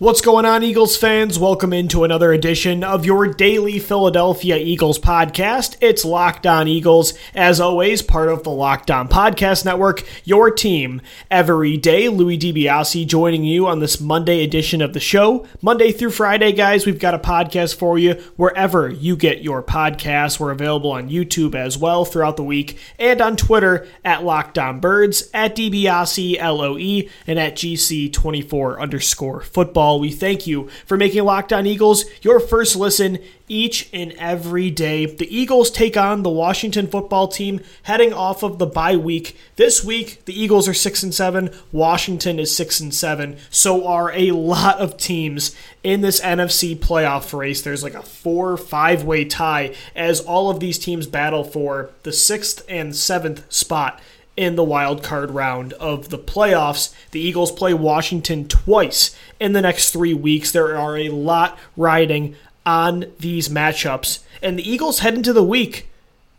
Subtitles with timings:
[0.00, 1.38] What's going on, Eagles fans?
[1.38, 5.76] Welcome into another edition of your daily Philadelphia Eagles podcast.
[5.82, 11.02] It's Locked On Eagles, as always, part of the Locked On Podcast Network, your team
[11.30, 12.08] every day.
[12.08, 15.46] Louis DiBiase joining you on this Monday edition of the show.
[15.60, 20.40] Monday through Friday, guys, we've got a podcast for you wherever you get your podcasts.
[20.40, 24.80] We're available on YouTube as well throughout the week and on Twitter at Locked On
[24.80, 29.89] Birds, at DiBiase, L O E, and at GC24 underscore football.
[29.98, 35.06] We thank you for making Locked On Eagles your first listen each and every day.
[35.06, 39.36] The Eagles take on the Washington football team heading off of the bye week.
[39.56, 43.36] This week, the Eagles are 6 and 7, Washington is 6 and 7.
[43.50, 47.60] So are a lot of teams in this NFC playoff race.
[47.62, 52.10] There's like a 4 5 way tie as all of these teams battle for the
[52.10, 54.00] 6th and 7th spot
[54.40, 56.94] in the wild card round of the playoffs.
[57.10, 60.50] The Eagles play Washington twice in the next three weeks.
[60.50, 65.90] There are a lot riding on these matchups, and the Eagles head into the week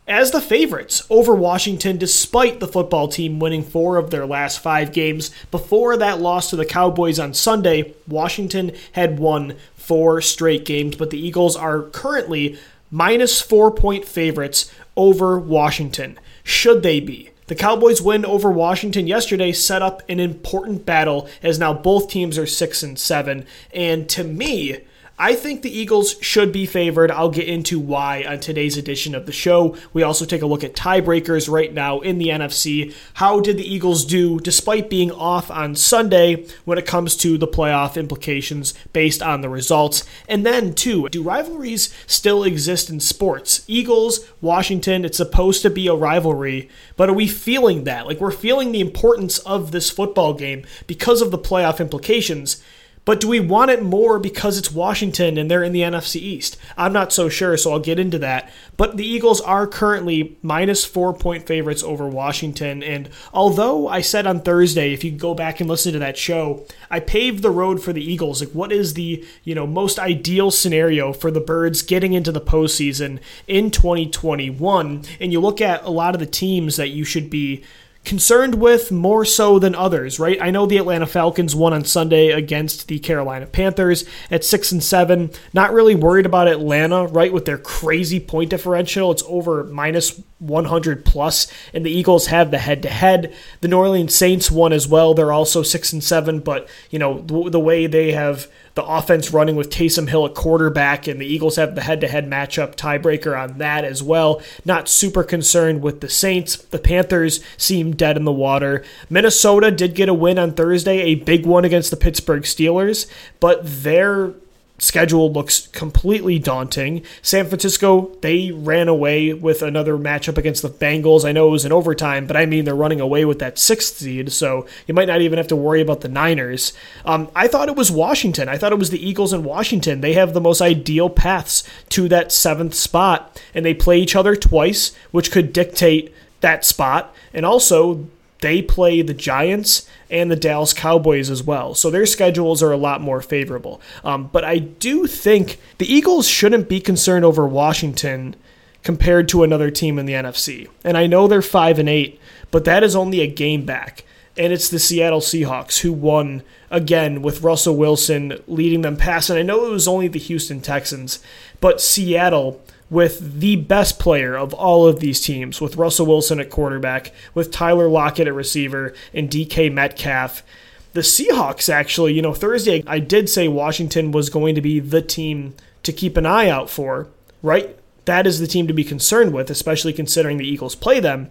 [0.07, 4.91] as the favorites over Washington, despite the football team winning four of their last five
[4.91, 5.29] games.
[5.51, 11.11] Before that loss to the Cowboys on Sunday, Washington had won four straight games, but
[11.11, 12.57] the Eagles are currently
[12.89, 16.19] minus four point favorites over Washington.
[16.43, 17.30] Should they be?
[17.51, 22.37] The Cowboys' win over Washington yesterday set up an important battle as now both teams
[22.37, 24.77] are 6 and 7 and to me
[25.21, 27.11] I think the Eagles should be favored.
[27.11, 29.77] I'll get into why on today's edition of the show.
[29.93, 32.91] We also take a look at tiebreakers right now in the NFC.
[33.13, 37.47] How did the Eagles do despite being off on Sunday when it comes to the
[37.47, 40.03] playoff implications based on the results?
[40.27, 43.63] And then, too, do rivalries still exist in sports?
[43.67, 48.07] Eagles, Washington, it's supposed to be a rivalry, but are we feeling that?
[48.07, 52.59] Like, we're feeling the importance of this football game because of the playoff implications.
[53.03, 56.55] But do we want it more because it's Washington and they're in the NFC East?
[56.77, 58.51] I'm not so sure, so I'll get into that.
[58.77, 62.83] But the Eagles are currently minus four point favorites over Washington.
[62.83, 66.65] And although I said on Thursday, if you go back and listen to that show,
[66.91, 68.39] I paved the road for the Eagles.
[68.39, 72.41] Like, what is the you know most ideal scenario for the Birds getting into the
[72.41, 75.03] postseason in 2021?
[75.19, 77.63] And you look at a lot of the teams that you should be
[78.03, 80.41] concerned with more so than others, right?
[80.41, 84.83] I know the Atlanta Falcons won on Sunday against the Carolina Panthers at 6 and
[84.83, 85.31] 7.
[85.53, 89.11] Not really worried about Atlanta, right, with their crazy point differential.
[89.11, 93.33] It's over minus 100 plus and the Eagles have the head to head.
[93.61, 95.13] The New Orleans Saints won as well.
[95.13, 99.31] They're also 6 and 7, but you know, the, the way they have the offense
[99.31, 102.75] running with Taysom Hill at quarterback, and the Eagles have the head to head matchup
[102.75, 104.41] tiebreaker on that as well.
[104.63, 106.55] Not super concerned with the Saints.
[106.55, 108.83] The Panthers seem dead in the water.
[109.09, 113.09] Minnesota did get a win on Thursday, a big one against the Pittsburgh Steelers,
[113.39, 114.33] but they're
[114.81, 117.03] schedule looks completely daunting.
[117.21, 121.23] San Francisco, they ran away with another matchup against the Bengals.
[121.23, 123.97] I know it was in overtime, but I mean they're running away with that sixth
[123.97, 126.73] seed, so you might not even have to worry about the Niners.
[127.05, 128.49] Um, I thought it was Washington.
[128.49, 130.01] I thought it was the Eagles and Washington.
[130.01, 134.35] They have the most ideal paths to that seventh spot, and they play each other
[134.35, 137.13] twice, which could dictate that spot.
[137.33, 138.07] And also,
[138.41, 141.73] they play the Giants and the Dallas Cowboys as well.
[141.73, 143.81] So their schedules are a lot more favorable.
[144.03, 148.35] Um, but I do think the Eagles shouldn't be concerned over Washington
[148.83, 150.67] compared to another team in the NFC.
[150.83, 152.19] And I know they're 5 and 8,
[152.49, 154.03] but that is only a game back.
[154.37, 159.29] And it's the Seattle Seahawks who won again with Russell Wilson leading them past.
[159.29, 161.19] And I know it was only the Houston Texans,
[161.59, 166.49] but Seattle with the best player of all of these teams, with Russell Wilson at
[166.49, 170.43] quarterback, with Tyler Lockett at receiver, and DK Metcalf.
[170.91, 175.01] The Seahawks, actually, you know, Thursday, I did say Washington was going to be the
[175.01, 177.07] team to keep an eye out for,
[177.41, 177.77] right?
[178.03, 181.29] That is the team to be concerned with, especially considering the Eagles play them.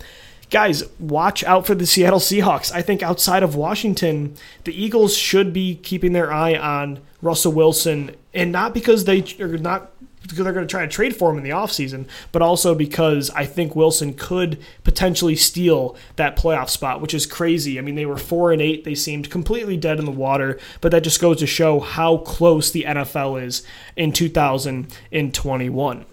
[0.48, 2.72] Guys, watch out for the Seattle Seahawks.
[2.72, 4.34] I think outside of Washington,
[4.64, 9.58] the Eagles should be keeping their eye on Russell Wilson, and not because they are
[9.58, 12.74] not because they're going to try to trade for him in the offseason, but also
[12.74, 17.78] because I think Wilson could potentially steal that playoff spot, which is crazy.
[17.78, 20.92] I mean, they were 4 and 8, they seemed completely dead in the water, but
[20.92, 23.62] that just goes to show how close the NFL is
[23.96, 26.04] in 2021.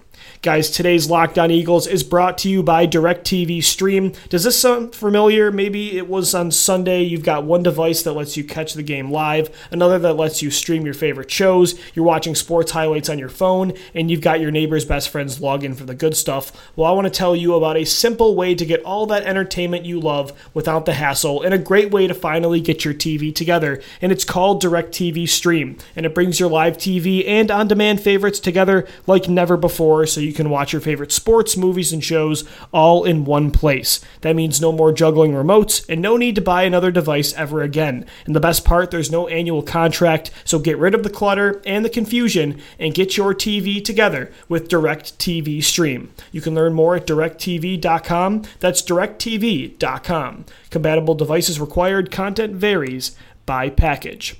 [0.44, 4.14] Guys, today's Locked On Eagles is brought to you by DirecTV Stream.
[4.30, 5.52] Does this sound familiar?
[5.52, 7.02] Maybe it was on Sunday.
[7.02, 10.52] You've got one device that lets you catch the game live, another that lets you
[10.52, 11.78] stream your favorite shows.
[11.96, 15.64] You're watching sports highlights on your phone, and you've got your neighbor's best friends log
[15.64, 16.52] in for the good stuff.
[16.76, 19.86] Well, I want to tell you about a simple way to get all that entertainment
[19.86, 23.82] you love without the hassle, and a great way to finally get your TV together.
[24.04, 28.40] And it's called DirecTV Stream, and it brings your live TV and on demand favorites
[28.40, 33.04] together like never before so you can watch your favorite sports, movies, and shows all
[33.04, 34.00] in one place.
[34.22, 38.06] That means no more juggling remotes and no need to buy another device ever again.
[38.26, 41.84] And the best part, there's no annual contract, so get rid of the clutter and
[41.84, 46.14] the confusion and get your TV together with DirecTV Stream.
[46.32, 48.44] You can learn more at directv.com.
[48.60, 50.46] That's directv.com.
[50.70, 53.16] Compatible devices required, content varies
[53.46, 54.36] by package.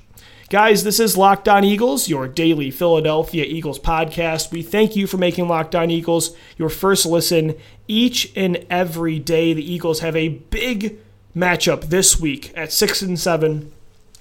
[0.50, 4.50] Guys, this is Locked On Eagles, your daily Philadelphia Eagles podcast.
[4.50, 7.54] We thank you for making Locked On Eagles your first listen
[7.86, 9.52] each and every day.
[9.52, 10.96] The Eagles have a big
[11.36, 13.70] matchup this week at 6 and 7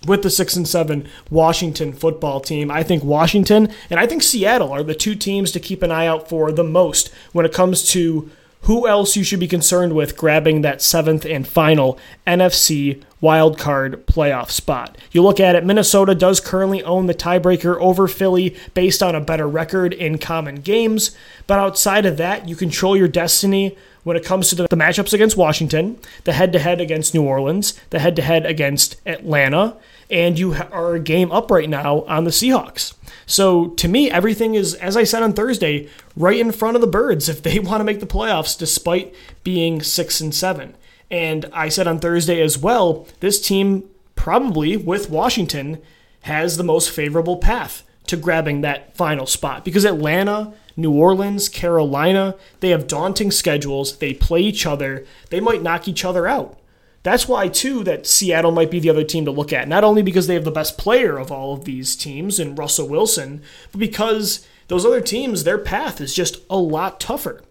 [0.05, 2.69] with the 6 and 7 Washington football team.
[2.69, 6.07] I think Washington and I think Seattle are the two teams to keep an eye
[6.07, 8.29] out for the most when it comes to
[8.63, 14.05] who else you should be concerned with grabbing that seventh and final NFC wild card
[14.05, 14.97] playoff spot.
[15.11, 19.21] You look at it, Minnesota does currently own the tiebreaker over Philly based on a
[19.21, 21.15] better record in common games,
[21.47, 25.35] but outside of that, you control your destiny when it comes to the, matchups against
[25.35, 29.75] Washington, the head to head against New Orleans, the head to head against Atlanta,
[30.09, 32.93] and you are a game up right now on the Seahawks.
[33.25, 36.87] So to me, everything is, as I said on Thursday, right in front of the
[36.87, 40.75] Birds if they want to make the playoffs despite being six and seven.
[41.09, 45.81] And I said on Thursday as well, this team probably with Washington
[46.21, 52.35] has the most favorable path to grabbing that final spot because Atlanta, New Orleans, Carolina,
[52.59, 53.97] they have daunting schedules.
[53.97, 55.05] They play each other.
[55.29, 56.59] They might knock each other out.
[57.03, 59.69] That's why, too, that Seattle might be the other team to look at.
[59.69, 62.89] Not only because they have the best player of all of these teams in Russell
[62.89, 67.41] Wilson, but because those other teams, their path is just a lot tougher.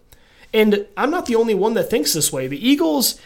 [0.53, 2.47] And I'm not the only one that thinks this way.
[2.47, 3.19] The Eagles,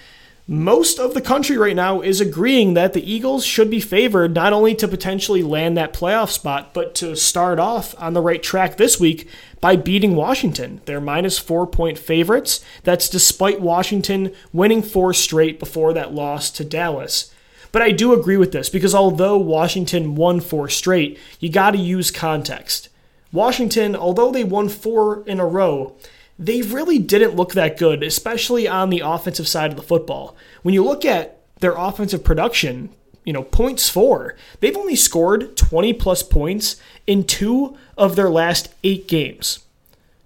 [0.51, 4.51] most of the country right now is agreeing that the Eagles should be favored not
[4.51, 8.75] only to potentially land that playoff spot, but to start off on the right track
[8.75, 9.30] this week
[9.62, 10.81] by beating Washington.
[10.83, 12.59] They're minus four point favorites.
[12.83, 17.33] That's despite Washington winning four straight before that loss to Dallas.
[17.71, 21.77] But I do agree with this because although Washington won four straight, you got to
[21.77, 22.89] use context.
[23.31, 25.95] Washington, although they won four in a row,
[26.39, 30.36] they really didn't look that good, especially on the offensive side of the football.
[30.63, 32.89] When you look at their offensive production,
[33.24, 38.74] you know, points for, they've only scored 20 plus points in two of their last
[38.83, 39.60] eight games.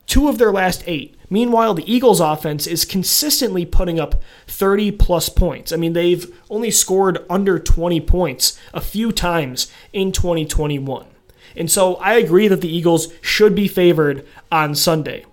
[0.07, 1.15] Two of their last eight.
[1.29, 5.71] Meanwhile, the Eagles' offense is consistently putting up 30 plus points.
[5.71, 11.07] I mean, they've only scored under 20 points a few times in 2021.
[11.57, 15.25] And so I agree that the Eagles should be favored on Sunday.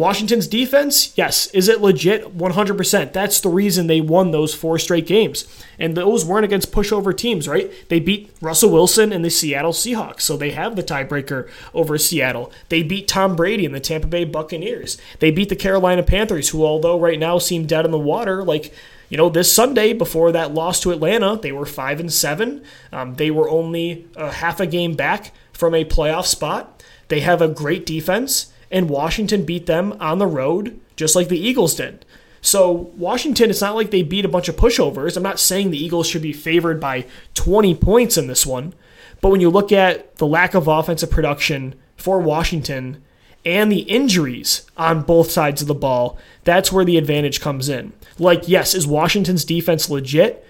[0.00, 1.46] Washington's defense, yes.
[1.48, 2.36] Is it legit?
[2.36, 3.12] 100%.
[3.12, 5.46] That's the reason they won those four straight games.
[5.78, 7.70] And those weren't against pushover teams, right?
[7.88, 12.50] They beat Russell Wilson and the Seattle Seahawks, so they have the tiebreaker over Seattle.
[12.70, 14.96] They beat Tom Brady and the Tampa Bay Buccaneers.
[15.18, 18.72] They beat the Carolina Panthers, who, although right now seem dead in the water, like
[19.10, 22.62] you know, this Sunday before that loss to Atlanta, they were five and seven.
[22.92, 26.82] Um, they were only half a game back from a playoff spot.
[27.08, 31.38] They have a great defense and Washington beat them on the road just like the
[31.38, 32.04] Eagles did.
[32.42, 35.16] So, Washington, it's not like they beat a bunch of pushovers.
[35.16, 38.72] I'm not saying the Eagles should be favored by 20 points in this one.
[39.20, 43.02] But when you look at the lack of offensive production for Washington
[43.44, 47.92] and the injuries on both sides of the ball, that's where the advantage comes in.
[48.18, 50.46] Like, yes, is Washington's defense legit?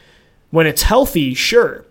[0.51, 1.87] When it's healthy, sure.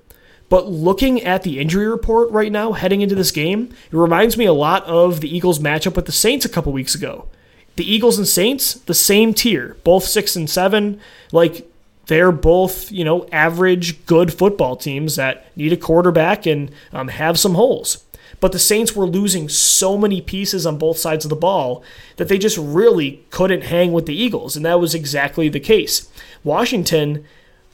[0.49, 4.45] But looking at the injury report right now, heading into this game, it reminds me
[4.45, 7.27] a lot of the Eagles' matchup with the Saints a couple weeks ago.
[7.75, 10.99] The Eagles and Saints, the same tier, both six and seven.
[11.31, 11.71] Like
[12.07, 17.39] they're both, you know, average, good football teams that need a quarterback and um, have
[17.39, 18.03] some holes.
[18.39, 21.83] But the Saints were losing so many pieces on both sides of the ball
[22.17, 26.09] that they just really couldn't hang with the Eagles, and that was exactly the case.
[26.43, 27.25] Washington,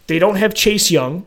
[0.08, 1.25] they don't have Chase Young.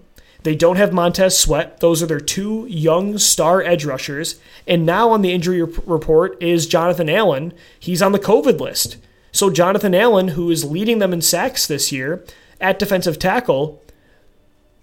[0.49, 1.81] They don't have Montez Sweat.
[1.81, 4.41] Those are their two young star edge rushers.
[4.67, 7.53] And now on the injury report is Jonathan Allen.
[7.79, 8.97] He's on the COVID list.
[9.31, 12.25] So Jonathan Allen, who is leading them in sacks this year
[12.63, 13.83] at defensive tackle,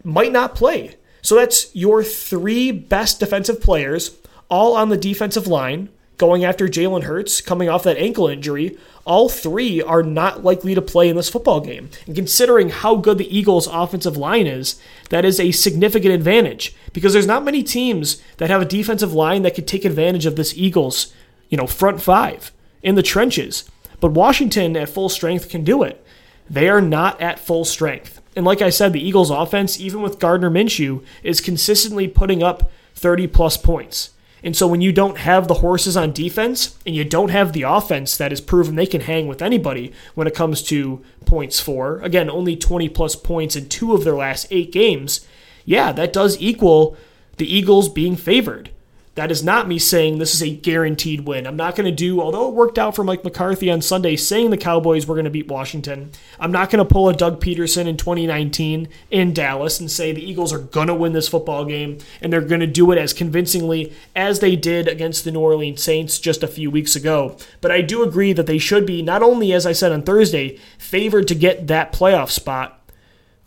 [0.03, 0.97] might not play.
[1.23, 4.15] So that's your three best defensive players
[4.49, 5.89] all on the defensive line.
[6.17, 8.77] going after Jalen Hurts coming off that ankle injury.
[9.05, 11.89] All three are not likely to play in this football game.
[12.07, 17.13] And considering how good the Eagles' offensive line is, that is a significant advantage because
[17.13, 20.57] there's not many teams that have a defensive line that could take advantage of this
[20.57, 21.13] Eagles,
[21.49, 23.69] you know, front five in the trenches.
[23.99, 26.03] But Washington at full strength can do it.
[26.49, 28.21] They are not at full strength.
[28.35, 32.71] And like I said, the Eagles' offense, even with Gardner Minshew, is consistently putting up
[32.95, 34.11] 30 plus points.
[34.43, 37.63] And so when you don't have the horses on defense and you don't have the
[37.63, 41.99] offense that has proven they can hang with anybody when it comes to points for,
[41.99, 45.25] again, only 20 plus points in two of their last eight games,
[45.65, 46.95] yeah, that does equal
[47.37, 48.69] the Eagles being favored.
[49.15, 51.47] That is not me saying this is a guaranteed win.
[51.47, 54.49] I'm not going to do, although it worked out for Mike McCarthy on Sunday saying
[54.49, 57.87] the Cowboys were going to beat Washington, I'm not going to pull a Doug Pederson
[57.87, 61.99] in 2019 in Dallas and say the Eagles are going to win this football game
[62.21, 65.81] and they're going to do it as convincingly as they did against the New Orleans
[65.81, 67.37] Saints just a few weeks ago.
[67.61, 70.59] But I do agree that they should be, not only, as I said on Thursday,
[70.77, 72.84] favored to get that playoff spot,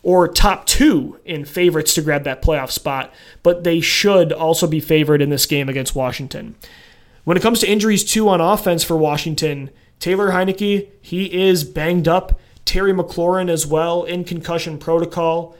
[0.01, 3.13] or top two in favorites to grab that playoff spot,
[3.43, 6.55] but they should also be favored in this game against Washington.
[7.25, 12.07] When it comes to injuries, too, on offense for Washington, Taylor Heinicke, he is banged
[12.07, 12.39] up.
[12.65, 15.55] Terry McLaurin as well in concussion protocol.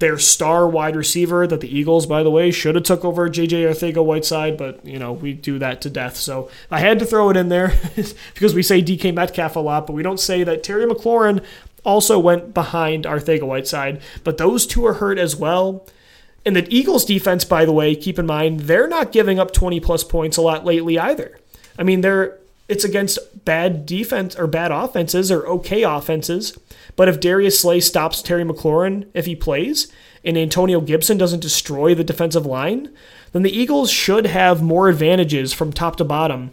[0.00, 3.68] Their star wide receiver that the Eagles, by the way, should have took over JJ
[3.68, 6.16] Arcega-Whiteside, but you know we do that to death.
[6.16, 7.78] So I had to throw it in there
[8.34, 11.44] because we say DK Metcalf a lot, but we don't say that Terry McLaurin
[11.84, 15.86] also went behind Arcega-Whiteside, but those two are hurt as well.
[16.46, 19.80] And the Eagles defense, by the way, keep in mind, they're not giving up 20
[19.80, 21.38] plus points a lot lately either.
[21.78, 22.38] I mean, they're
[22.68, 26.56] it's against bad defense or bad offenses or okay offenses.
[26.96, 29.92] But if Darius Slay stops Terry McLaurin if he plays,
[30.24, 32.90] and Antonio Gibson doesn't destroy the defensive line,
[33.32, 36.50] then the Eagles should have more advantages from top to bottom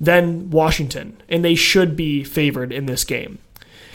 [0.00, 3.38] than Washington, and they should be favored in this game.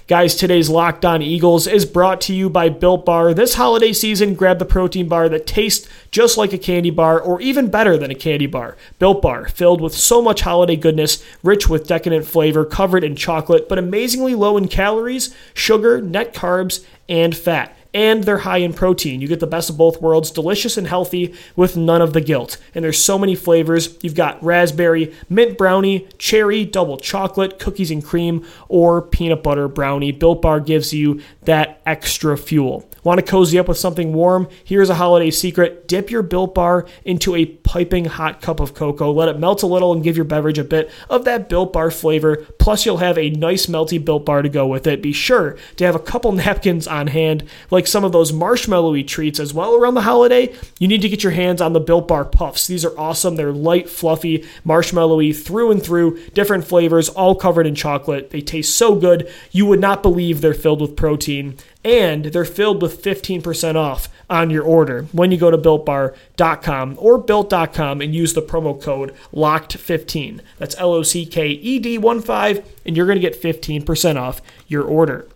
[0.05, 3.33] Guys, today's Locked On Eagles is brought to you by Built Bar.
[3.33, 7.39] This holiday season, grab the protein bar that tastes just like a candy bar or
[7.39, 8.75] even better than a candy bar.
[8.99, 13.69] Built Bar, filled with so much holiday goodness, rich with decadent flavor, covered in chocolate,
[13.69, 19.21] but amazingly low in calories, sugar, net carbs, and fat and they're high in protein.
[19.21, 22.57] You get the best of both worlds, delicious and healthy with none of the guilt.
[22.73, 23.97] And there's so many flavors.
[24.01, 30.11] You've got raspberry, mint brownie, cherry, double chocolate, cookies and cream, or peanut butter brownie.
[30.11, 32.89] Built Bar gives you that extra fuel.
[33.03, 34.47] Want to cozy up with something warm?
[34.63, 35.87] Here's a holiday secret.
[35.89, 39.11] Dip your Built Bar into a piping hot cup of cocoa.
[39.11, 41.91] Let it melt a little and give your beverage a bit of that Built Bar
[41.91, 42.37] flavor.
[42.59, 45.01] Plus, you'll have a nice melty Built Bar to go with it.
[45.01, 49.39] Be sure to have a couple napkins on hand, like some of those marshmallowy treats
[49.39, 50.55] as well around the holiday.
[50.79, 52.67] You need to get your hands on the Built Bar Puffs.
[52.67, 53.35] These are awesome.
[53.35, 58.29] They're light, fluffy, marshmallowy through and through, different flavors, all covered in chocolate.
[58.29, 59.29] They taste so good.
[59.51, 64.49] You would not believe they're filled with protein and they're filled with 15% off on
[64.49, 70.41] your order when you go to builtbar.com or built.com and use the promo code LOCKED15.
[70.57, 74.15] That's L O C K E D 1 5, and you're going to get 15%
[74.15, 75.27] off your order.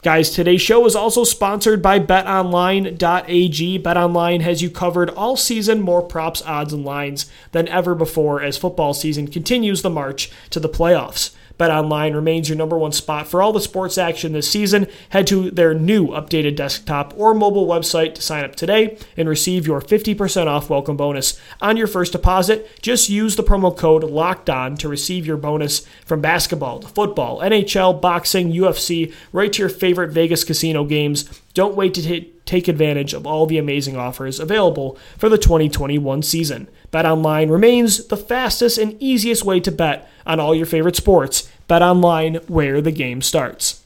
[0.00, 3.78] Guys, today's show is also sponsored by betonline.ag.
[3.80, 8.56] BetOnline has you covered all season, more props, odds, and lines than ever before as
[8.56, 11.32] football season continues the march to the playoffs.
[11.58, 14.86] BetOnline remains your number one spot for all the sports action this season.
[15.10, 19.66] Head to their new updated desktop or mobile website to sign up today and receive
[19.66, 22.68] your 50% off welcome bonus on your first deposit.
[22.80, 27.40] Just use the promo code LOCKED ON to receive your bonus from basketball to football,
[27.40, 31.28] NHL, boxing, UFC, right to your favorite Vegas casino games.
[31.54, 36.22] Don't wait to t- take advantage of all the amazing offers available for the 2021
[36.22, 36.66] season.
[36.90, 41.50] BetOnline remains the fastest and easiest way to bet on all your favorite sports.
[41.68, 43.84] BetOnline, where the game starts.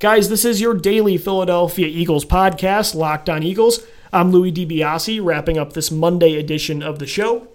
[0.00, 3.86] Guys, this is your daily Philadelphia Eagles podcast, Locked on Eagles.
[4.12, 7.46] I'm Louis DiBiase, wrapping up this Monday edition of the show.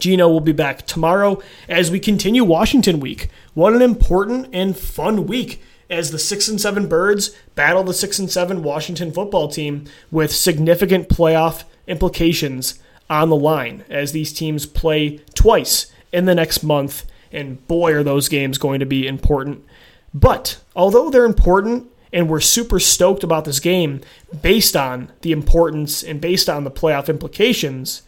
[0.00, 3.28] Gino will be back tomorrow as we continue Washington week.
[3.54, 8.18] What an important and fun week as the 6 and 7 Birds battle the 6
[8.18, 12.78] and 7 Washington football team with significant playoff implications
[13.10, 17.04] on the line as these teams play twice in the next month.
[17.32, 19.64] And boy, are those games going to be important.
[20.12, 24.00] But although they're important and we're super stoked about this game
[24.40, 28.02] based on the importance and based on the playoff implications,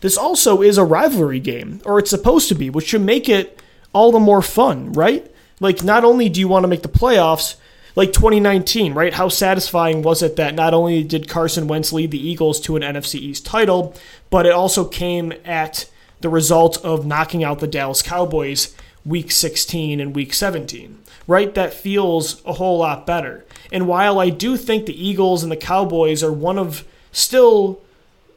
[0.00, 3.60] this also is a rivalry game, or it's supposed to be, which should make it
[3.92, 5.28] all the more fun, right?
[5.60, 7.56] Like, not only do you want to make the playoffs,
[7.96, 9.12] like 2019, right?
[9.12, 12.82] How satisfying was it that not only did Carson Wentz lead the Eagles to an
[12.82, 13.94] NFC East title,
[14.30, 18.74] but it also came at the result of knocking out the Dallas Cowboys
[19.04, 21.54] week 16 and week 17, right?
[21.54, 23.44] That feels a whole lot better.
[23.72, 27.80] And while I do think the Eagles and the Cowboys are one of still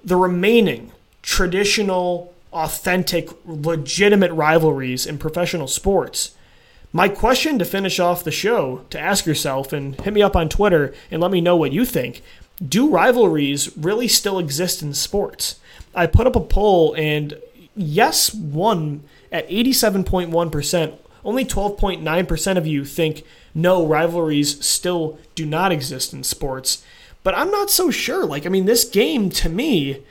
[0.04, 6.36] the remaining traditional, authentic, legitimate rivalries in professional sports,
[6.94, 10.50] my question to finish off the show to ask yourself and hit me up on
[10.50, 12.22] Twitter and let me know what you think.
[12.66, 15.60] Do rivalries really still exist in sports?
[15.96, 17.40] I put up a poll and
[17.76, 20.94] yes won at 87.1%.
[21.24, 26.84] Only 12.9% of you think no, rivalries still do not exist in sports.
[27.24, 28.26] But I'm not so sure.
[28.26, 30.04] Like, I mean, this game to me,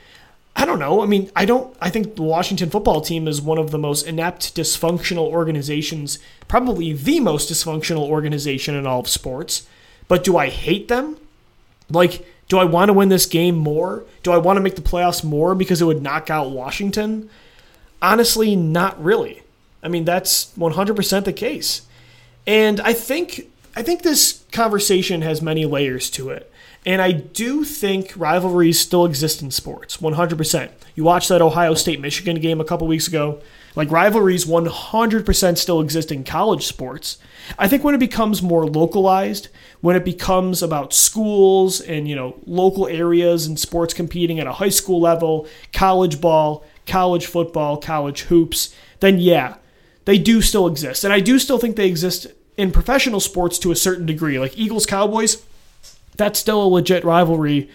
[0.55, 1.01] I don't know.
[1.01, 1.75] I mean, I don't.
[1.81, 6.93] I think the Washington football team is one of the most inept, dysfunctional organizations, probably
[6.93, 9.65] the most dysfunctional organization in all of sports.
[10.07, 11.17] But do I hate them?
[11.89, 14.03] Like, do I want to win this game more?
[14.23, 17.29] Do I want to make the playoffs more because it would knock out Washington?
[18.01, 19.43] Honestly, not really.
[19.81, 21.83] I mean, that's 100% the case.
[22.45, 26.50] And I think I think this conversation has many layers to it.
[26.85, 30.71] And I do think rivalries still exist in sports, 100%.
[30.95, 33.39] You watched that Ohio State Michigan game a couple weeks ago.
[33.75, 37.19] Like rivalries 100% still exist in college sports.
[37.57, 39.47] I think when it becomes more localized,
[39.79, 44.53] when it becomes about schools and, you know, local areas and sports competing at a
[44.53, 49.55] high school level, college ball, college football, college hoops, then yeah,
[50.05, 51.03] they do still exist.
[51.03, 54.37] And I do still think they exist in professional sports to a certain degree.
[54.37, 55.43] Like Eagles Cowboys,
[56.17, 57.69] that's still a legit rivalry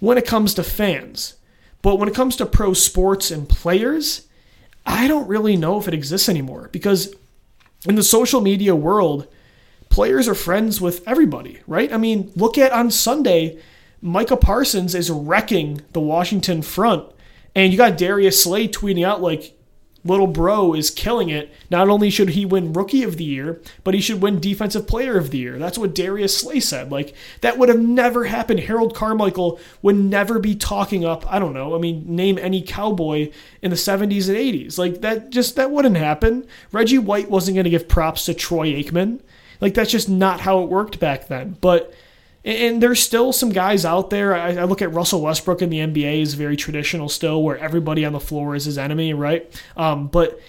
[0.00, 1.34] when it comes to fans.
[1.82, 4.26] But when it comes to pro sports and players,
[4.86, 7.14] I don't really know if it exists anymore because
[7.86, 9.26] in the social media world,
[9.90, 11.92] players are friends with everybody, right?
[11.92, 13.60] I mean, look at on Sunday,
[14.00, 17.10] Micah Parsons is wrecking the Washington front.
[17.54, 19.56] And you got Darius Slay tweeting out, like,
[20.04, 21.52] little bro is killing it.
[21.70, 25.16] Not only should he win Rookie of the Year, but he should win Defensive Player
[25.16, 25.58] of the Year.
[25.58, 26.92] That's what Darius Slay said.
[26.92, 28.60] Like, that would have never happened.
[28.60, 33.30] Harold Carmichael would never be talking up, I don't know, I mean, name any cowboy
[33.62, 34.78] in the 70s and 80s.
[34.78, 36.46] Like, that just, that wouldn't happen.
[36.70, 39.20] Reggie White wasn't going to give props to Troy Aikman.
[39.60, 41.56] Like, that's just not how it worked back then.
[41.60, 41.94] But,
[42.44, 44.34] and there's still some guys out there.
[44.34, 48.12] I, look at Russell Westbrook in the NBA is very traditional still, where everybody on
[48.12, 49.50] the floor is his enemy, right?
[49.76, 50.40] Um, but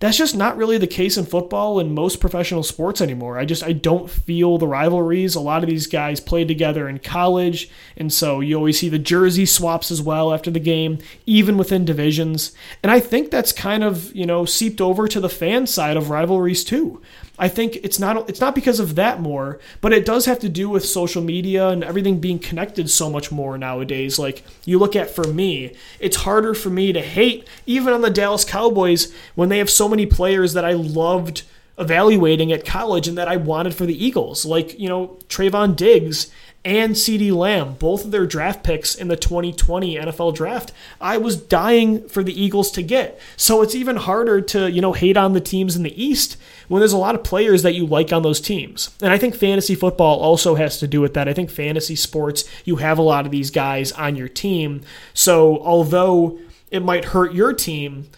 [0.00, 3.38] that's just not really the case in football and most professional sports anymore.
[3.38, 5.34] I just I don't feel the rivalries.
[5.36, 8.98] A lot of these guys played together in college, and so you always see the
[8.98, 12.52] jersey swaps as well after the game, even within divisions.
[12.82, 16.10] And I think that's kind of you know seeped over to the fan side of
[16.10, 17.00] rivalries too.
[17.38, 20.48] I think it's not it's not because of that more, but it does have to
[20.48, 24.18] do with social media and everything being connected so much more nowadays.
[24.18, 28.10] Like you look at for me, it's harder for me to hate even on the
[28.10, 31.42] Dallas Cowboys when they have so many players that I loved
[31.76, 34.44] evaluating at college and that I wanted for the Eagles.
[34.44, 36.30] Like, you know, Trevon Diggs
[36.64, 41.36] and CeeDee Lamb, both of their draft picks in the 2020 NFL draft, I was
[41.36, 43.20] dying for the Eagles to get.
[43.36, 46.80] So it's even harder to, you know, hate on the teams in the East when
[46.80, 48.96] there's a lot of players that you like on those teams.
[49.02, 51.28] And I think fantasy football also has to do with that.
[51.28, 54.80] I think fantasy sports, you have a lot of these guys on your team.
[55.12, 56.38] So although
[56.70, 58.08] it might hurt your team,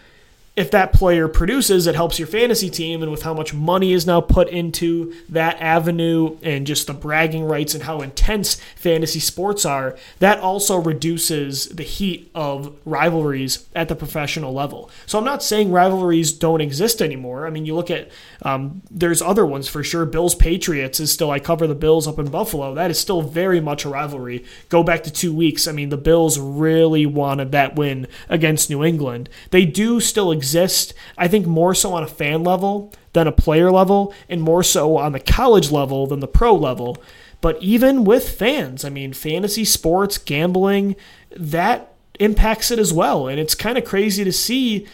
[0.57, 3.03] if that player produces, it helps your fantasy team.
[3.03, 7.43] And with how much money is now put into that avenue and just the bragging
[7.43, 13.87] rights and how intense fantasy sports are, that also reduces the heat of rivalries at
[13.87, 14.89] the professional level.
[15.05, 17.45] So I'm not saying rivalries don't exist anymore.
[17.45, 18.09] I mean, you look at,
[18.41, 20.07] um, there's other ones for sure.
[20.07, 22.73] Bills Patriots is still, I cover the Bills up in Buffalo.
[22.73, 24.43] That is still very much a rivalry.
[24.69, 25.67] Go back to two weeks.
[25.67, 29.29] I mean, the Bills really wanted that win against New England.
[29.51, 33.33] They do still exist exist, I think, more so on a fan level than a
[33.33, 37.03] player level, and more so on the college level than the pro level.
[37.41, 40.95] But even with fans, I mean, fantasy sports, gambling,
[41.35, 43.27] that impacts it as well.
[43.27, 44.87] And it's kind of crazy to see.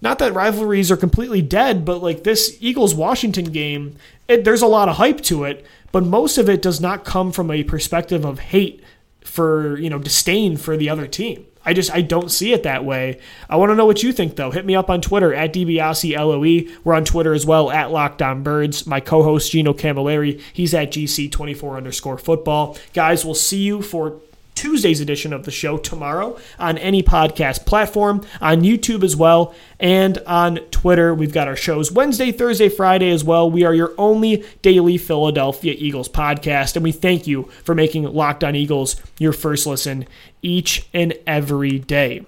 [0.00, 3.96] Not that rivalries are completely dead, but like this Eagles Washington game,
[4.28, 7.32] it, there's a lot of hype to it, but most of it does not come
[7.32, 8.82] from a perspective of hate
[9.22, 11.46] for, you know, disdain for the other team.
[11.64, 13.20] I just I don't see it that way.
[13.48, 14.50] I want to know what you think though.
[14.50, 18.42] Hit me up on Twitter at DiBiase We're on Twitter as well at Locked On
[18.42, 18.86] Birds.
[18.86, 22.76] My co-host Gino Camilleri, he's at GC24 underscore football.
[22.92, 24.20] Guys, we'll see you for
[24.54, 30.18] Tuesday's edition of the show tomorrow on any podcast platform, on YouTube as well, and
[30.26, 31.14] on Twitter.
[31.14, 33.50] We've got our shows Wednesday, Thursday, Friday as well.
[33.50, 38.44] We are your only daily Philadelphia Eagles podcast, and we thank you for making Locked
[38.44, 40.06] On Eagles your first listen
[40.42, 42.24] each and every day.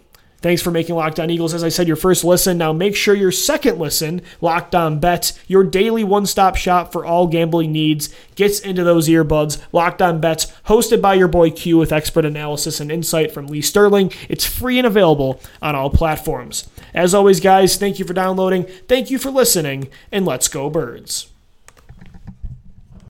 [0.47, 2.57] Thanks for making Locked On Eagles, as I said, your first listen.
[2.57, 7.05] Now make sure your second listen, Locked On Bets, your daily one stop shop for
[7.05, 9.61] all gambling needs, gets into those earbuds.
[9.73, 13.61] Locked On Bets, hosted by your boy Q with expert analysis and insight from Lee
[13.61, 14.13] Sterling.
[14.29, 16.69] It's free and available on all platforms.
[16.95, 21.27] As always, guys, thank you for downloading, thank you for listening, and let's go, birds.